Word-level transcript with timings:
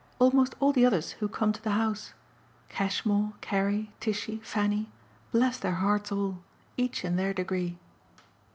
Almost 0.17 0.55
all 0.59 0.73
the 0.73 0.83
others 0.83 1.11
who 1.11 1.27
come 1.27 1.51
to 1.53 1.61
the 1.61 1.69
house. 1.77 2.15
Cashmore, 2.69 3.33
Carrie, 3.41 3.91
Tishy, 3.99 4.39
Fanny 4.43 4.89
bless 5.31 5.59
their 5.59 5.73
hearts 5.75 6.11
all! 6.11 6.39
each 6.75 7.05
in 7.05 7.17
their 7.17 7.35
degree." 7.35 7.77